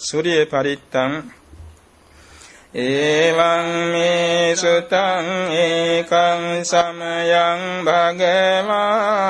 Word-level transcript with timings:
සූර්ය 0.00 0.46
පරිත්තං 0.46 1.12
එවං 2.74 3.66
මේ 3.92 4.56
සුතං 4.56 5.26
ඒකං 5.54 6.42
සමයං 6.64 7.60
භගවා 7.84 9.20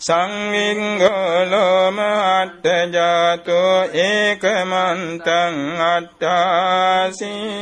සංවිංගලෝම 0.02 2.00
අට්ඨජාතෝ 2.00 3.88
ඒකමන්තං 4.02 5.56
අට්ඨාසී 5.86 7.54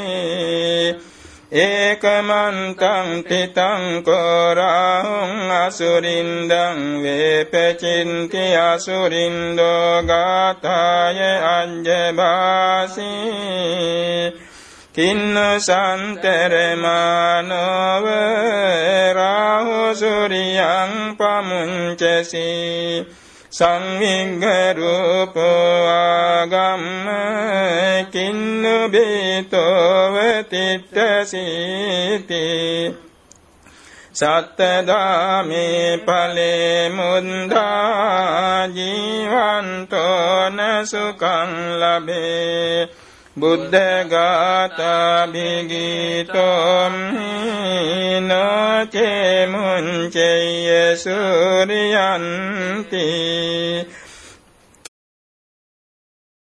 ඒකමන්තං 1.51 3.07
තිතං 3.23 3.83
කෝරාහුං 4.03 5.51
අසුරින්දං 5.51 6.77
වේපචින්ති 7.03 8.43
අසුරින්දෝ 8.57 10.03
ගාථාය 10.03 11.19
අංජබාසී. 11.49 13.11
කින්න 14.93 15.35
සන්තරමානව 15.59 16.85
රාහු 19.13 19.77
සුරියං 19.93 20.93
පමුංචසී. 21.17 22.95
සංවිංග 23.51 24.43
රූපෝ 24.73 25.87
ආගම්ම 25.89 27.07
කින්නු 28.13 28.75
බේතෝව 28.89 30.15
තිට්ඨසීති 30.51 32.43
සත්තදාමේ 34.13 35.85
ඵලේ 35.99 36.89
මුන්දා 36.89 38.67
ජීවන්තෝන 38.69 40.57
සුඛං 40.85 41.51
ලබේ 41.81 42.89
බුද්ධ 43.37 44.09
ගාථා 44.09 45.27
භිගීතොම් 45.27 46.93
නචේ 48.21 49.45
මුංචේය 49.45 50.97
සූරියන්ති 50.97 53.05